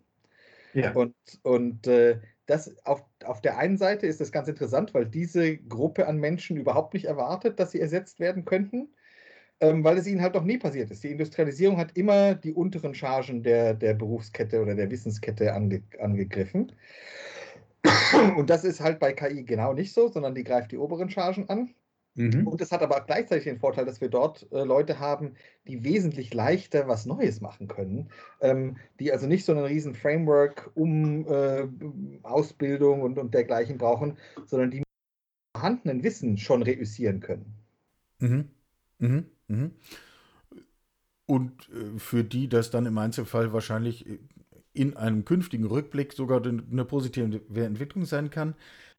[0.74, 0.92] Ja.
[0.92, 5.58] Und, und äh, das auf, auf der einen Seite ist das ganz interessant, weil diese
[5.58, 8.90] Gruppe an Menschen überhaupt nicht erwartet, dass sie ersetzt werden könnten
[9.64, 11.04] ähm, weil es ihnen halt noch nie passiert ist.
[11.04, 16.74] Die Industrialisierung hat immer die unteren Chargen der, der Berufskette oder der Wissenskette ange, angegriffen.
[18.38, 21.50] Und das ist halt bei KI genau nicht so, sondern die greift die oberen Chargen
[21.50, 21.74] an.
[22.16, 22.48] Mhm.
[22.48, 25.34] Und es hat aber gleichzeitig den Vorteil, dass wir dort äh, Leute haben,
[25.68, 30.72] die wesentlich leichter was Neues machen können, ähm, die also nicht so einen riesen Framework
[30.76, 31.68] um äh,
[32.22, 34.84] Ausbildung und, und dergleichen brauchen, sondern die
[35.56, 37.56] vorhandenen Wissen schon reüssieren können.
[38.20, 38.50] Mhm.
[39.00, 39.26] Mhm.
[39.48, 39.72] Mhm.
[41.26, 44.06] Und äh, für die das dann im Einzelfall wahrscheinlich
[44.74, 48.56] in einem künftigen Rückblick sogar eine positive Entwicklung sein kann.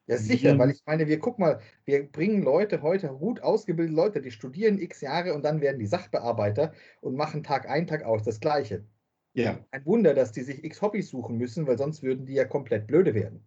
[0.07, 4.21] Ja, sicher, weil ich meine, wir gucken mal, wir bringen Leute heute, gut ausgebildete Leute,
[4.21, 8.23] die studieren x Jahre und dann werden die Sachbearbeiter und machen Tag ein, Tag aus
[8.23, 8.85] das Gleiche.
[9.33, 9.59] Ja.
[9.71, 12.87] Ein Wunder, dass die sich x Hobbys suchen müssen, weil sonst würden die ja komplett
[12.87, 13.45] blöde werden.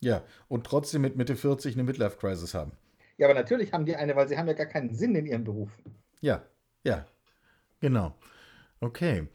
[0.00, 2.72] Ja, und trotzdem mit Mitte 40 eine Midlife-Crisis haben.
[3.18, 5.44] Ja, aber natürlich haben die eine, weil sie haben ja gar keinen Sinn in ihrem
[5.44, 5.70] Beruf.
[6.20, 6.42] Ja,
[6.84, 7.06] ja,
[7.80, 8.14] genau.
[8.80, 9.26] Okay.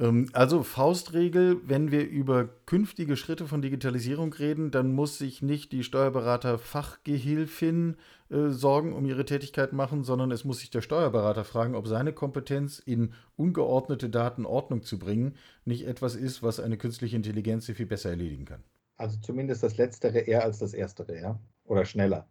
[0.00, 5.70] Ähm, also Faustregel, wenn wir über künftige Schritte von Digitalisierung reden, dann muss sich nicht
[5.72, 7.96] die Steuerberater Fachgehilfin
[8.30, 12.12] äh, Sorgen um ihre Tätigkeit machen, sondern es muss sich der Steuerberater fragen, ob seine
[12.12, 17.86] Kompetenz in ungeordnete Daten Ordnung zu bringen nicht etwas ist, was eine künstliche Intelligenz viel
[17.86, 18.64] besser erledigen kann.
[18.96, 21.38] Also zumindest das Letztere eher als das Erstere, ja?
[21.64, 22.26] Oder schneller.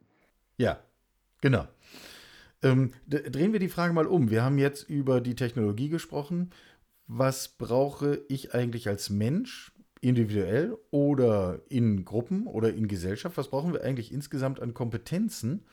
[0.58, 0.80] Ja,
[1.42, 1.66] genau.
[2.62, 4.30] Ähm, drehen wir die Frage mal um.
[4.30, 6.52] Wir haben jetzt über die Technologie gesprochen.
[7.12, 13.36] Was brauche ich eigentlich als Mensch, individuell oder in Gruppen oder in Gesellschaft?
[13.36, 15.66] Was brauchen wir eigentlich insgesamt an Kompetenzen,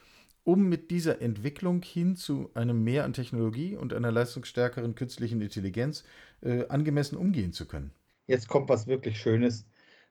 [0.44, 6.04] um mit dieser Entwicklung hin zu einem Mehr an Technologie und einer leistungsstärkeren künstlichen Intelligenz
[6.40, 7.90] äh, angemessen umgehen zu können?
[8.26, 9.66] Jetzt kommt was wirklich Schönes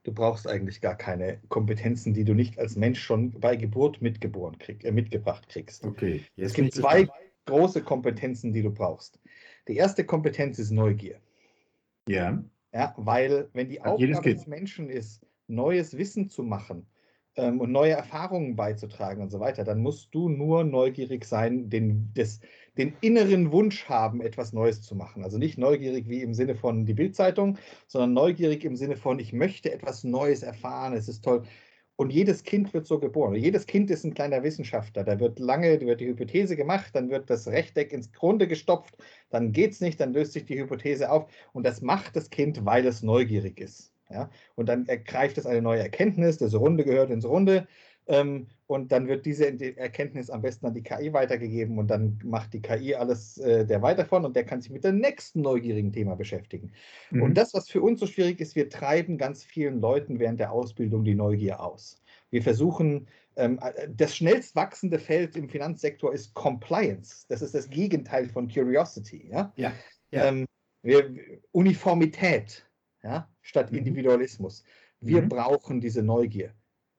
[0.06, 4.58] du brauchst eigentlich gar keine Kompetenzen, die du nicht als Mensch schon bei Geburt mitgeboren
[4.58, 5.84] krieg, äh, mitgebracht kriegst.
[5.84, 6.24] Okay.
[6.38, 7.08] es gibt zwei
[7.46, 9.20] große Kompetenzen, die du brauchst.
[9.68, 11.20] Die erste Kompetenz ist Neugier.
[12.08, 12.44] Ja.
[12.74, 16.88] Ja, weil wenn die Aufgabe des Menschen ist, neues Wissen zu machen,
[17.38, 22.14] ähm, und neue Erfahrungen beizutragen und so weiter, dann musst du nur neugierig sein, den,
[22.14, 22.40] des,
[22.78, 25.24] den inneren Wunsch haben, etwas Neues zu machen.
[25.24, 29.34] Also nicht neugierig wie im Sinne von die Bildzeitung, sondern neugierig im Sinne von, ich
[29.34, 31.44] möchte etwas Neues erfahren, es ist toll.
[31.98, 33.36] Und jedes Kind wird so geboren.
[33.36, 35.04] Jedes Kind ist ein kleiner Wissenschaftler.
[35.06, 38.98] Da wird lange wird die Hypothese gemacht, dann wird das Rechteck ins Grunde gestopft,
[39.30, 41.28] dann geht es nicht, dann löst sich die Hypothese auf.
[41.54, 43.94] Und das macht das Kind, weil es neugierig ist.
[44.10, 44.30] Ja?
[44.56, 47.68] Und dann ergreift es eine neue Erkenntnis, das Runde gehört ins Runde.
[48.08, 52.54] Ähm, und dann wird diese Erkenntnis am besten an die KI weitergegeben und dann macht
[52.54, 55.92] die KI alles äh, der weiter von und der kann sich mit dem nächsten neugierigen
[55.92, 56.72] Thema beschäftigen.
[57.12, 57.22] Mhm.
[57.22, 60.52] Und das, was für uns so schwierig ist, wir treiben ganz vielen Leuten während der
[60.52, 62.02] Ausbildung die Neugier aus.
[62.32, 67.26] Wir versuchen, ähm, äh, das schnellst wachsende Feld im Finanzsektor ist Compliance.
[67.28, 69.30] Das ist das Gegenteil von Curiosity.
[69.32, 69.54] Ja?
[69.56, 69.74] ja,
[70.12, 70.26] ja.
[70.26, 70.46] Ähm,
[70.82, 71.12] wir,
[71.52, 72.68] Uniformität
[73.04, 73.80] ja, statt mhm.
[73.80, 74.64] Individualismus.
[75.00, 75.30] Wir mhm.
[75.30, 76.54] brauchen diese Neugier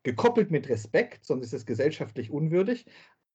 [0.07, 2.87] gekoppelt mit Respekt, sonst ist es gesellschaftlich unwürdig.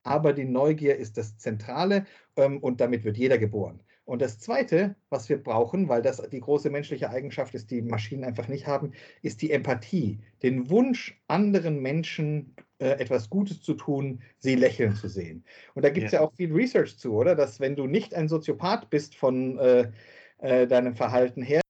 [0.04, 2.06] Aber die Neugier ist das Zentrale
[2.38, 3.82] ähm, und damit wird jeder geboren.
[4.06, 8.24] Und das Zweite, was wir brauchen, weil das die große menschliche Eigenschaft ist, die Maschinen
[8.24, 10.20] einfach nicht haben, ist die Empathie.
[10.44, 15.44] Den Wunsch, anderen Menschen äh, etwas Gutes zu tun, sie lächeln zu sehen.
[15.76, 16.22] Und da gibt es ja.
[16.22, 16.26] ja.
[16.26, 17.36] auch viel Research zu, oder?
[17.36, 19.92] Dass wenn du nicht ein Soziopath bist von äh,
[20.40, 21.62] äh, deinem Verhalten her,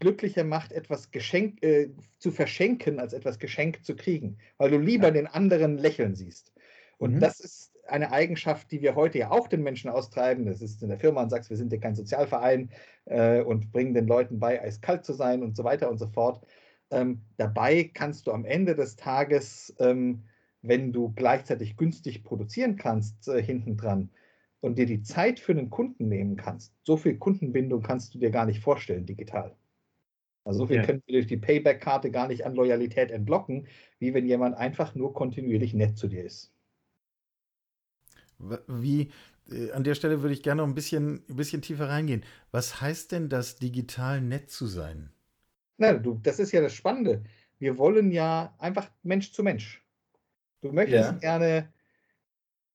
[0.00, 5.08] glücklicher macht, etwas geschenk, äh, zu verschenken, als etwas geschenkt zu kriegen, weil du lieber
[5.08, 5.12] ja.
[5.12, 6.52] den anderen lächeln siehst.
[6.98, 7.20] Und mhm.
[7.20, 10.46] das ist eine Eigenschaft, die wir heute ja auch den Menschen austreiben.
[10.46, 12.70] Das ist in der Firma und sagst, wir sind ja kein Sozialverein
[13.04, 16.44] äh, und bringen den Leuten bei, eiskalt zu sein und so weiter und so fort.
[16.90, 20.24] Ähm, dabei kannst du am Ende des Tages, ähm,
[20.62, 24.10] wenn du gleichzeitig günstig produzieren kannst, äh, hinten dran
[24.60, 28.30] und dir die Zeit für einen Kunden nehmen kannst, so viel Kundenbindung kannst du dir
[28.30, 29.54] gar nicht vorstellen digital.
[30.46, 30.82] Also so viel ja.
[30.84, 33.66] können wir durch die Payback-Karte gar nicht an Loyalität entlocken,
[33.98, 36.52] wie wenn jemand einfach nur kontinuierlich nett zu dir ist.
[38.68, 39.10] Wie,
[39.50, 42.22] äh, an der Stelle würde ich gerne noch ein bisschen, ein bisschen tiefer reingehen.
[42.52, 45.10] Was heißt denn das, digital nett zu sein?
[45.78, 47.24] Na, du, das ist ja das Spannende.
[47.58, 49.84] Wir wollen ja einfach Mensch zu Mensch.
[50.60, 51.18] Du möchtest ja.
[51.18, 51.72] gerne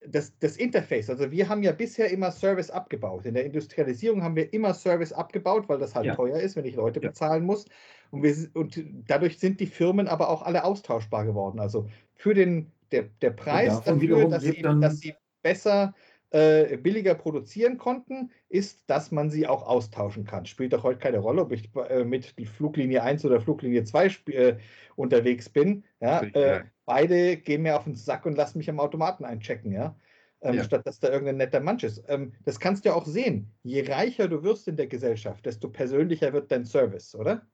[0.07, 3.25] das, das Interface, also wir haben ja bisher immer Service abgebaut.
[3.25, 6.15] In der Industrialisierung haben wir immer Service abgebaut, weil das halt ja.
[6.15, 7.09] teuer ist, wenn ich Leute ja.
[7.09, 7.65] bezahlen muss.
[8.09, 11.59] Und, wir, und dadurch sind die Firmen aber auch alle austauschbar geworden.
[11.59, 15.93] Also für den der, der Preis dafür, dass sie, dass sie besser
[16.31, 20.45] äh, billiger produzieren konnten, ist, dass man sie auch austauschen kann.
[20.45, 24.57] Spielt doch heute keine Rolle, ob ich äh, mit Fluglinie 1 oder Fluglinie 2 äh,
[24.95, 25.83] unterwegs bin.
[25.99, 29.95] Ja, äh, beide gehen mir auf den Sack und lassen mich am Automaten einchecken, ja.
[30.43, 30.63] Ähm, ja.
[30.63, 32.03] statt dass da irgendein netter Mensch ist.
[32.07, 33.51] Ähm, das kannst du ja auch sehen.
[33.61, 37.45] Je reicher du wirst in der Gesellschaft, desto persönlicher wird dein Service, oder?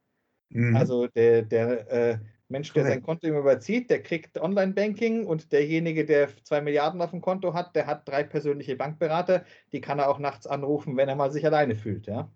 [0.50, 0.74] Mhm.
[0.74, 6.06] Also der, der äh, Mensch, der sein Konto immer überzieht, der kriegt Online-Banking und derjenige,
[6.06, 10.08] der zwei Milliarden auf dem Konto hat, der hat drei persönliche Bankberater, die kann er
[10.08, 12.32] auch nachts anrufen, wenn er mal sich alleine fühlt, ja.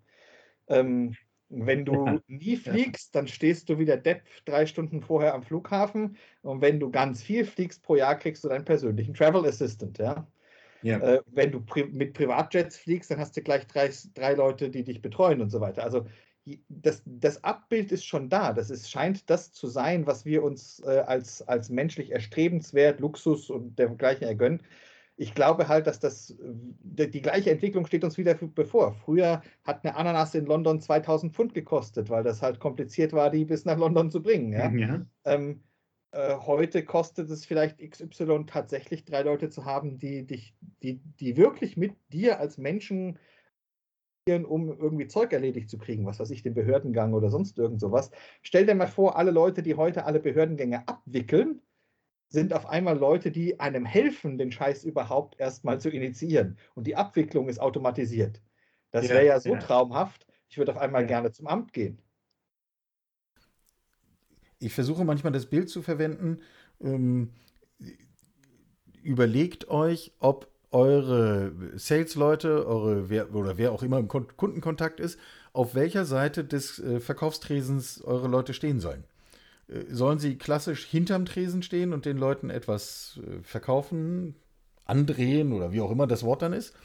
[0.67, 1.15] Ähm,
[1.55, 2.19] wenn du ja.
[2.27, 6.17] nie fliegst, dann stehst du wieder Depp drei Stunden vorher am Flughafen.
[6.41, 10.27] Und wenn du ganz viel fliegst pro Jahr, kriegst du deinen persönlichen Travel Assistant, ja.
[10.81, 10.97] ja.
[10.99, 14.83] Äh, wenn du pri mit Privatjets fliegst, dann hast du gleich drei, drei Leute, die
[14.83, 15.83] dich betreuen und so weiter.
[15.83, 16.07] Also
[16.67, 18.53] das, das Abbild ist schon da.
[18.53, 23.49] Das ist, scheint das zu sein, was wir uns äh, als, als menschlich erstrebenswert, Luxus
[23.49, 24.61] und dergleichen ergönnen.
[25.15, 28.93] Ich glaube halt, dass das die gleiche Entwicklung steht uns wieder bevor.
[28.93, 33.45] Früher hat eine Ananas in London 2000 Pfund gekostet, weil das halt kompliziert war, die
[33.45, 34.51] bis nach London zu bringen.
[34.51, 34.71] Ja?
[34.71, 35.05] ja.
[35.23, 35.61] Ähm,
[36.13, 41.37] äh, heute kostet es vielleicht XY tatsächlich drei Leute zu haben, die dich, die, die
[41.37, 43.19] wirklich mit dir als Menschen
[44.29, 48.09] um irgendwie Zeug erledigt zu kriegen, was weiß ich, den Behördengang oder sonst irgend sowas.
[48.41, 51.61] Stell dir mal vor, alle Leute, die heute alle Behördengänge abwickeln,
[52.29, 56.57] sind auf einmal Leute, die einem helfen, den Scheiß überhaupt erstmal zu initiieren.
[56.73, 58.41] Und die Abwicklung ist automatisiert.
[58.91, 59.59] Das wäre ja, ja so ja.
[59.59, 60.25] traumhaft.
[60.47, 61.07] Ich würde auf einmal ja.
[61.07, 62.01] gerne zum Amt gehen.
[64.59, 66.39] Ich versuche manchmal das Bild zu verwenden.
[66.81, 67.33] Ähm,
[69.03, 75.19] überlegt euch, ob eure Sales-Leute, eure wer, oder wer auch immer im Kundenkontakt ist,
[75.53, 79.03] auf welcher Seite des äh, Verkaufstresens eure Leute stehen sollen.
[79.67, 84.35] Äh, sollen sie klassisch hinterm Tresen stehen und den Leuten etwas äh, verkaufen,
[84.85, 86.75] andrehen oder wie auch immer das Wort dann ist?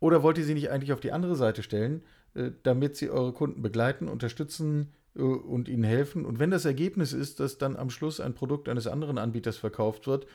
[0.00, 2.02] Oder wollt ihr sie nicht eigentlich auf die andere Seite stellen,
[2.34, 6.26] äh, damit sie eure Kunden begleiten, unterstützen äh, und ihnen helfen?
[6.26, 10.08] Und wenn das Ergebnis ist, dass dann am Schluss ein Produkt eines anderen Anbieters verkauft
[10.08, 10.26] wird,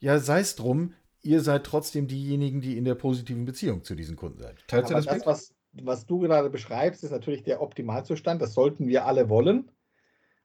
[0.00, 0.94] ja, sei es drum,
[1.28, 4.66] ihr seid trotzdem diejenigen, die in der positiven Beziehung zu diesen Kunden seid.
[4.66, 8.40] Teilst das, das was, was du gerade beschreibst, ist natürlich der Optimalzustand.
[8.40, 9.70] Das sollten wir alle wollen.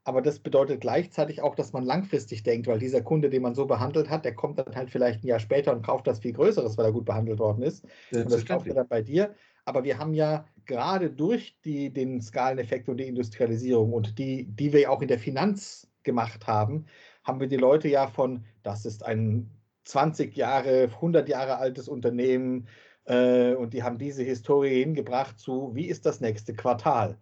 [0.03, 3.65] Aber das bedeutet gleichzeitig auch, dass man langfristig denkt, weil dieser Kunde, den man so
[3.65, 6.77] behandelt hat, der kommt dann halt vielleicht ein Jahr später und kauft das viel Größeres,
[6.77, 7.85] weil er gut behandelt worden ist.
[8.11, 9.33] und das kauft er dann bei dir.
[9.63, 14.73] Aber wir haben ja gerade durch die, den Skaleneffekt und die Industrialisierung und die, die
[14.73, 16.85] wir auch in der Finanz gemacht haben,
[17.23, 19.49] haben wir die Leute ja von, das ist ein
[19.85, 22.67] 20 Jahre, 100 Jahre altes Unternehmen
[23.05, 27.17] äh, und die haben diese Historie hingebracht zu, wie ist das nächste Quartal?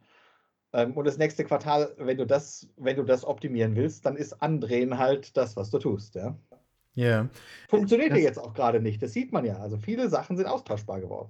[0.74, 4.42] Ähm, und das nächste Quartal, wenn du das, wenn du das optimieren willst, dann ist
[4.42, 6.38] Andrehen halt das, was du tust, ja.
[6.94, 7.30] Ja.
[7.70, 9.58] Funktioniert ja jetzt auch gerade nicht, das sieht man ja.
[9.60, 11.30] Also viele Sachen sind austauschbar geworden.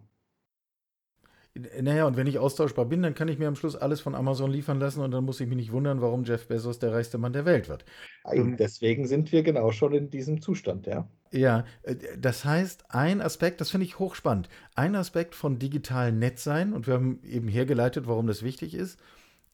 [1.54, 4.50] Naja, und wenn ich austauschbar bin, dann kann ich mir am Schluss alles von Amazon
[4.50, 7.34] liefern lassen und dann muss ich mich nicht wundern, warum Jeff Bezos der reichste Mann
[7.34, 7.84] der Welt wird.
[8.26, 11.10] Ähm, Deswegen sind wir genau schon in diesem Zustand, ja.
[11.32, 16.74] Ja, äh, das heißt, ein Aspekt, das finde ich hochspannend, ein Aspekt von digital Netzsein,
[16.74, 19.00] und wir haben eben hergeleitet, warum das wichtig ist,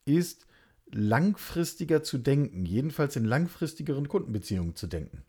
[0.05, 0.47] ist
[0.91, 5.23] langfristiger zu denken, jedenfalls in langfristigeren Kundenbeziehungen zu denken.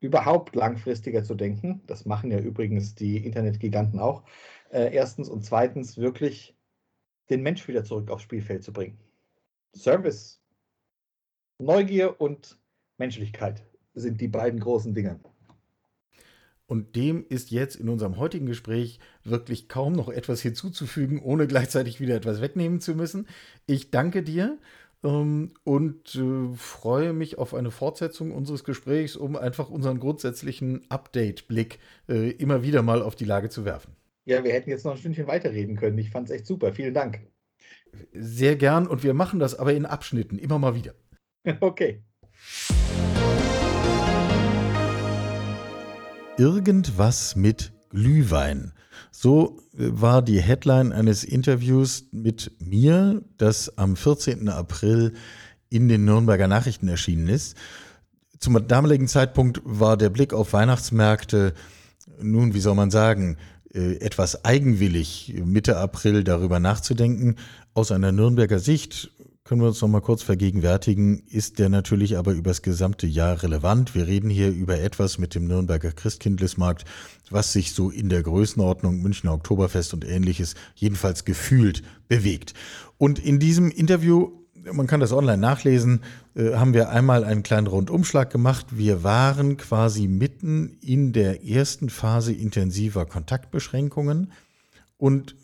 [0.00, 1.82] Überhaupt langfristiger zu denken.
[1.86, 4.24] Das machen ja übrigens die Internetgiganten auch.
[4.70, 6.54] Äh, erstens und zweitens wirklich
[7.30, 8.98] den Mensch wieder zurück aufs Spielfeld zu bringen.
[9.74, 10.42] Service,
[11.58, 12.58] Neugier und
[12.98, 13.64] Menschlichkeit
[13.94, 15.20] sind die beiden großen Dinge.
[16.66, 22.00] Und dem ist jetzt in unserem heutigen Gespräch wirklich kaum noch etwas hinzuzufügen, ohne gleichzeitig
[22.00, 23.26] wieder etwas wegnehmen zu müssen.
[23.66, 24.58] Ich danke dir
[25.02, 31.78] ähm, und äh, freue mich auf eine Fortsetzung unseres Gesprächs, um einfach unseren grundsätzlichen Update-Blick
[32.08, 33.94] äh, immer wieder mal auf die Lage zu werfen.
[34.24, 35.98] Ja, wir hätten jetzt noch ein Stündchen weiterreden können.
[35.98, 36.72] Ich fand es echt super.
[36.72, 37.20] Vielen Dank.
[38.12, 40.94] Sehr gern und wir machen das aber in Abschnitten, immer mal wieder.
[41.60, 42.02] Okay.
[46.36, 48.72] Irgendwas mit Glühwein.
[49.12, 54.48] So äh, war die Headline eines Interviews mit mir, das am 14.
[54.48, 55.12] April
[55.70, 57.56] in den Nürnberger Nachrichten erschienen ist.
[58.40, 61.54] Zum damaligen Zeitpunkt war der Blick auf Weihnachtsmärkte,
[62.20, 63.36] nun, wie soll man sagen,
[63.72, 67.36] äh, etwas eigenwillig, Mitte April darüber nachzudenken.
[67.74, 69.12] Aus einer Nürnberger Sicht
[69.44, 73.94] können wir uns noch mal kurz vergegenwärtigen, ist der natürlich aber übers gesamte Jahr relevant.
[73.94, 76.86] Wir reden hier über etwas mit dem Nürnberger Christkindlesmarkt,
[77.30, 82.54] was sich so in der Größenordnung Münchner Oktoberfest und ähnliches jedenfalls gefühlt bewegt.
[82.96, 84.30] Und in diesem Interview,
[84.72, 86.00] man kann das online nachlesen,
[86.34, 88.64] äh, haben wir einmal einen kleinen Rundumschlag gemacht.
[88.70, 94.32] Wir waren quasi mitten in der ersten Phase intensiver Kontaktbeschränkungen
[94.96, 95.36] und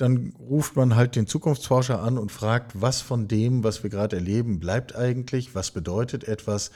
[0.00, 4.16] dann ruft man halt den Zukunftsforscher an und fragt, was von dem, was wir gerade
[4.16, 6.70] erleben, bleibt eigentlich, was bedeutet etwas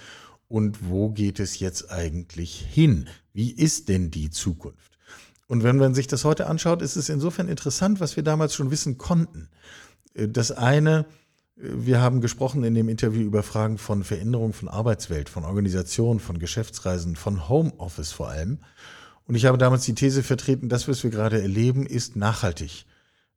[0.46, 3.08] und wo geht es jetzt eigentlich hin?
[3.32, 4.98] Wie ist denn die Zukunft?
[5.46, 8.70] Und wenn man sich das heute anschaut, ist es insofern interessant, was wir damals schon
[8.70, 9.48] wissen konnten.
[10.14, 11.06] Äh, Das eine,
[11.56, 16.20] äh, wir haben gesprochen in dem Interview über Fragen von Veränderung von Arbeitswelt, von Organisation,
[16.20, 18.58] von Geschäftsreisen, von Homeoffice vor allem.
[19.26, 22.84] Und ich habe damals die These vertreten, das, was wir gerade erleben, ist nachhaltig.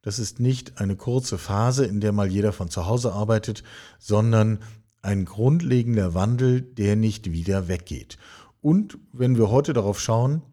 [0.07, 3.65] Das ist nicht eine kurze Phase, in der mal jeder von zu Hause arbeitet,
[3.99, 4.59] sondern
[5.01, 8.17] ein grundlegender Wandel, der nicht wieder weggeht.
[8.61, 10.43] Und wenn wir heute darauf schauen,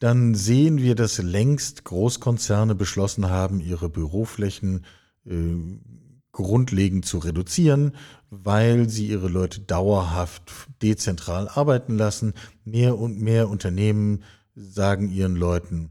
[0.00, 4.84] dann sehen wir, dass längst Großkonzerne beschlossen haben, ihre Büroflächen
[5.24, 5.54] äh,
[6.32, 7.92] grundlegend zu reduzieren,
[8.30, 10.50] weil sie ihre Leute dauerhaft
[10.82, 12.32] dezentral arbeiten lassen.
[12.64, 14.24] Mehr und mehr Unternehmen
[14.56, 15.90] sagen ihren Leuten,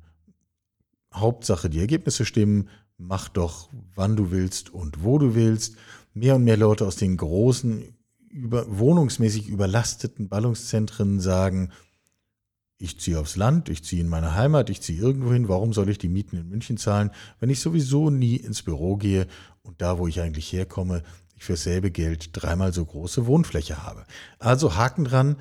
[1.13, 2.67] Hauptsache die Ergebnisse stimmen,
[2.97, 5.77] mach doch, wann du willst und wo du willst.
[6.13, 7.95] Mehr und mehr Leute aus den großen,
[8.29, 11.71] über, wohnungsmäßig überlasteten Ballungszentren sagen,
[12.79, 15.89] ich ziehe aufs Land, ich ziehe in meine Heimat, ich ziehe irgendwo hin, warum soll
[15.89, 19.27] ich die Mieten in München zahlen, wenn ich sowieso nie ins Büro gehe
[19.63, 21.03] und da, wo ich eigentlich herkomme,
[21.35, 24.05] ich für dasselbe Geld dreimal so große Wohnfläche habe.
[24.39, 25.37] Also Haken dran,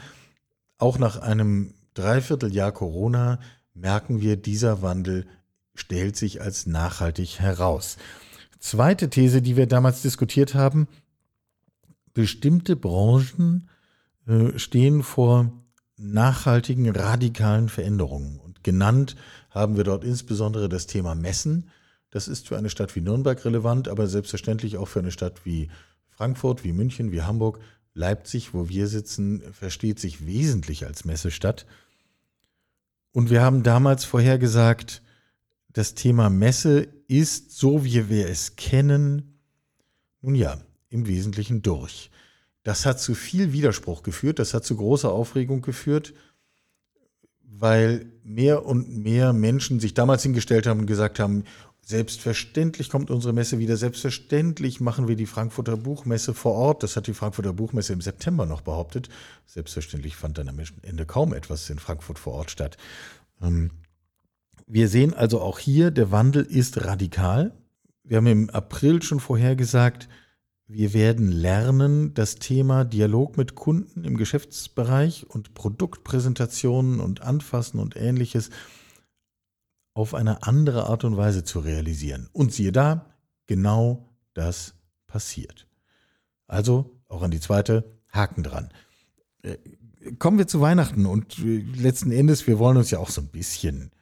[0.79, 3.39] auch nach einem Dreivierteljahr Corona
[3.75, 5.27] merken wir, dieser Wandel
[5.77, 7.97] stellt sich als nachhaltig heraus.
[8.59, 10.89] Zweite These, die wir damals diskutiert haben,
[12.15, 13.69] bestimmte Branchen
[14.27, 15.53] äh, stehen vor
[15.99, 18.39] nachhaltigen, radikalen Veränderungen.
[18.41, 19.17] Und genannt
[19.51, 21.69] haben wir dort insbesondere das Thema Messen.
[22.11, 25.69] Das ist für eine Stadt wie Nürnberg relevant, aber selbstverständlich auch für eine Stadt wie
[26.09, 27.61] Frankfurt, wie München, wie Hamburg.
[27.95, 31.67] Leipzig, wo wir sitzen, versteht sich wesentlich als Messestadt.
[33.13, 35.03] Und wir haben damals vorhergesagt,
[35.77, 39.39] das Thema Messe ist, so wie wir es kennen,
[40.23, 40.57] nun ja,
[40.89, 42.11] im Wesentlichen durch.
[42.63, 46.15] Das hat zu viel Widerspruch geführt, das hat zu großer Aufregung geführt,
[47.43, 51.45] weil mehr und mehr Menschen sich damals hingestellt haben und gesagt haben,
[51.83, 56.85] selbstverständlich kommt unsere Messe wieder, selbstverständlich machen wir die Frankfurter Buchmesse vor Ort.
[56.85, 59.11] Das hat die Frankfurter Buchmesse im September noch behauptet.
[59.45, 62.79] Selbstverständlich fand dann am Ende kaum etwas in Frankfurt vor Ort statt.
[63.43, 63.71] Ähm,
[64.67, 67.57] wir sehen also auch hier, der Wandel ist radikal.
[68.03, 70.09] Wir haben im April schon vorhergesagt,
[70.69, 77.95] wir werden lernen, das Thema Dialog mit Kunden im Geschäftsbereich und Produktpräsentationen und Anfassen und
[77.95, 78.51] ähnliches
[79.95, 82.29] auf eine andere Art und Weise zu realisieren.
[82.33, 83.15] Und siehe da,
[83.47, 84.75] genau das
[85.07, 85.69] passiert.
[86.49, 88.71] Also auch an die zweite Haken dran.
[89.43, 89.57] Äh,
[90.19, 93.29] kommen wir zu Weihnachten und äh, letzten Endes, wir wollen uns ja auch so ein
[93.29, 93.93] bisschen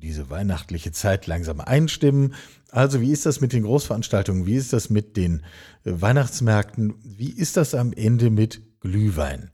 [0.00, 2.34] diese weihnachtliche Zeit langsam einstimmen.
[2.70, 4.46] Also wie ist das mit den Großveranstaltungen?
[4.46, 5.42] Wie ist das mit den
[5.84, 6.94] äh, Weihnachtsmärkten?
[7.02, 9.50] Wie ist das am Ende mit Glühwein?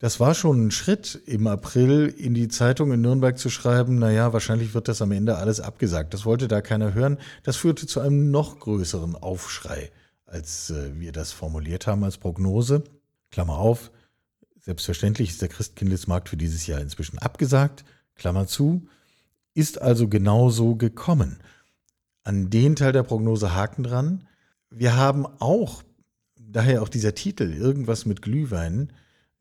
[0.00, 4.32] Das war schon ein Schritt im April in die Zeitung in Nürnberg zu schreiben, naja,
[4.32, 6.14] wahrscheinlich wird das am Ende alles abgesagt.
[6.14, 7.18] Das wollte da keiner hören.
[7.42, 9.92] Das führte zu einem noch größeren Aufschrei,
[10.24, 12.82] als äh, wir das formuliert haben als Prognose.
[13.30, 13.90] Klammer auf,
[14.58, 17.84] selbstverständlich ist der Christkindlesmarkt für dieses Jahr inzwischen abgesagt.
[18.14, 18.86] Klammer zu,
[19.60, 21.38] ist also genauso gekommen.
[22.24, 24.26] An den Teil der Prognose Haken dran.
[24.70, 25.82] Wir haben auch,
[26.40, 28.90] daher auch dieser Titel, irgendwas mit Glühwein,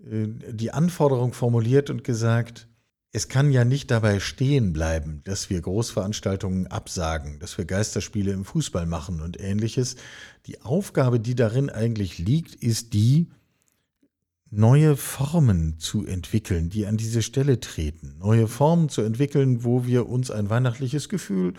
[0.04, 2.68] äh, die Anforderung formuliert und gesagt,
[3.12, 8.46] es kann ja nicht dabei stehen bleiben, dass wir Großveranstaltungen absagen, dass wir Geisterspiele im
[8.46, 9.96] Fußball machen und ähnliches.
[10.46, 13.30] Die Aufgabe, die darin eigentlich liegt, ist die,
[14.52, 18.16] neue Formen zu entwickeln, die an diese Stelle treten.
[18.20, 21.54] Neue Formen zu entwickeln, wo wir uns ein weihnachtliches Gefühl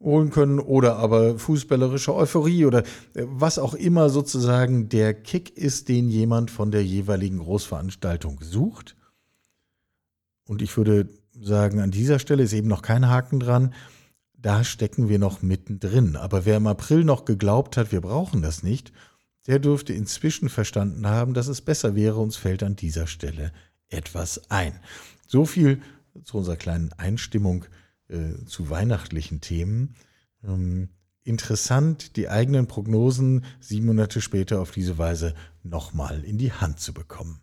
[0.00, 2.80] holen können oder aber fußballerische Euphorie oder
[3.14, 8.94] äh, was auch immer sozusagen der Kick ist, den jemand von der jeweiligen Großveranstaltung sucht.
[10.46, 11.08] Und ich würde
[11.40, 13.74] sagen, an dieser Stelle ist eben noch kein Haken dran.
[14.38, 16.14] Da stecken wir noch mittendrin.
[16.16, 18.92] Aber wer im April noch geglaubt hat, wir brauchen das nicht,
[19.46, 23.52] der dürfte inzwischen verstanden haben, dass es besser wäre, uns fällt an dieser Stelle
[23.88, 24.80] etwas ein.
[25.26, 25.80] So viel
[26.24, 27.66] zu unserer kleinen Einstimmung
[28.08, 29.94] äh, zu weihnachtlichen Themen.
[30.44, 30.88] Ähm,
[31.24, 36.94] interessant, die eigenen Prognosen sieben Monate später auf diese Weise nochmal in die Hand zu
[36.94, 37.40] bekommen.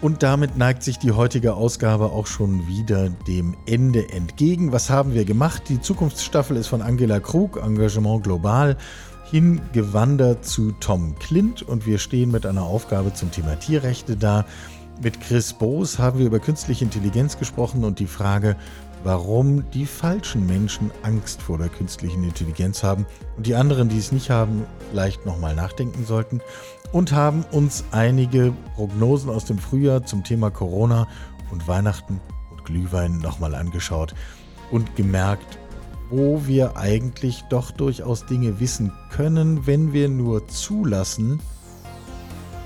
[0.00, 4.70] Und damit neigt sich die heutige Ausgabe auch schon wieder dem Ende entgegen.
[4.70, 5.64] Was haben wir gemacht?
[5.68, 8.76] Die Zukunftsstaffel ist von Angela Krug, Engagement Global,
[9.30, 14.46] hingewandert zu Tom Klint und wir stehen mit einer Aufgabe zum Thema Tierrechte da.
[15.02, 18.56] Mit Chris Boos haben wir über künstliche Intelligenz gesprochen und die Frage,
[19.04, 23.06] warum die falschen Menschen Angst vor der künstlichen Intelligenz haben
[23.36, 26.40] und die anderen, die es nicht haben, vielleicht nochmal nachdenken sollten.
[26.90, 31.06] Und haben uns einige Prognosen aus dem Frühjahr zum Thema Corona
[31.50, 32.18] und Weihnachten
[32.50, 34.14] und Glühwein nochmal angeschaut
[34.70, 35.58] und gemerkt,
[36.10, 41.40] wo wir eigentlich doch durchaus Dinge wissen können, wenn wir nur zulassen,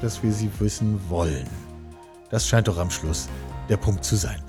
[0.01, 1.49] dass wir sie wissen wollen.
[2.31, 3.29] Das scheint doch am Schluss
[3.69, 4.43] der Punkt zu sein.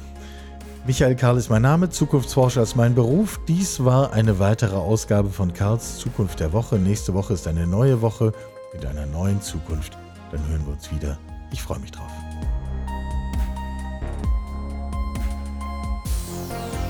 [0.85, 3.39] Michael Karl ist mein Name, Zukunftsforscher ist mein Beruf.
[3.47, 6.75] Dies war eine weitere Ausgabe von Karls Zukunft der Woche.
[6.75, 8.33] Nächste Woche ist eine neue Woche
[8.73, 9.97] mit einer neuen Zukunft.
[10.31, 11.17] Dann hören wir uns wieder.
[11.51, 12.11] Ich freue mich drauf.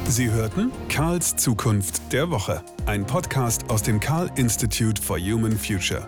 [0.07, 6.07] Sie hörten Karls Zukunft der Woche, ein Podcast aus dem Karl Institute for Human Future.